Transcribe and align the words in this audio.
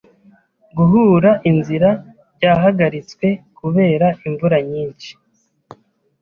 Guhura 0.77 1.31
inzira 1.49 1.89
byahagaritswe 2.35 3.27
kubera 3.57 4.07
imvura 4.27 4.57
nyinshi. 4.71 5.11